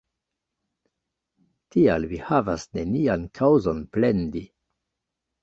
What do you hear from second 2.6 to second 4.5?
nenian kaŭzon plendi.